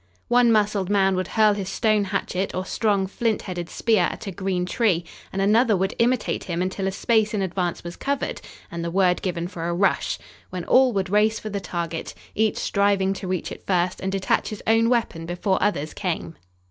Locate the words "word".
8.89-9.21